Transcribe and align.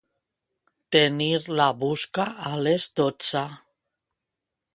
Tenir 0.95 1.37
la 1.61 1.67
busca 1.85 2.27
a 2.53 2.57
les 2.69 2.89
dotze. 3.03 3.45